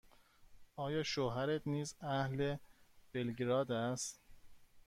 [0.83, 2.55] آیا شوهرت نیز اهل
[3.13, 4.21] بلگراد است؟